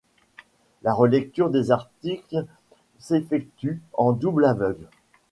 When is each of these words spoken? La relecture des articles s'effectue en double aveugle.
La 0.81 0.95
relecture 0.95 1.51
des 1.51 1.69
articles 1.69 2.47
s'effectue 2.97 3.83
en 3.93 4.13
double 4.13 4.45
aveugle. 4.45 4.87